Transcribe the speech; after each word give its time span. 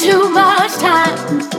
Yeah. 0.00 1.57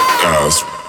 That 0.00 0.79